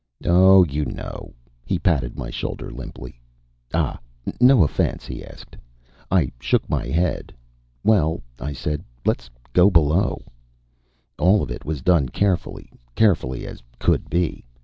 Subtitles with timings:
[0.25, 3.21] "Oh, you know." He patted my shoulder limply.
[3.71, 3.99] "Ah,
[4.39, 5.55] no offense?" he asked.
[6.09, 7.31] I shook my head.
[7.83, 10.23] "Well," I said, "let's go below."
[11.19, 14.43] All of it was done carefully, carefully as could be.